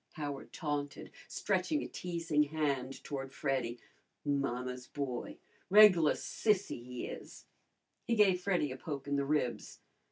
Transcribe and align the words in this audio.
Howard 0.13 0.51
taunted, 0.51 1.11
stretching 1.27 1.83
a 1.83 1.87
teasing 1.87 2.41
hand 2.45 3.03
toward 3.03 3.31
Freddy. 3.31 3.77
"Mamma's 4.25 4.87
boy! 4.87 5.37
Reg'lar 5.69 6.13
sissy, 6.15 6.81
he 6.83 7.05
is!" 7.05 7.45
He 8.07 8.15
gave 8.15 8.41
Freddy 8.41 8.71
a 8.71 8.77
poke 8.77 9.05
in 9.07 9.15
the 9.15 9.25
ribs. 9.25 9.77